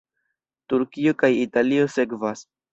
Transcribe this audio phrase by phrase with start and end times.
[0.73, 2.47] Turkio kaj Italio sekvas.